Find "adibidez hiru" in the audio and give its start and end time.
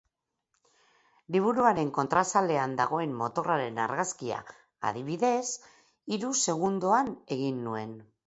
4.91-6.33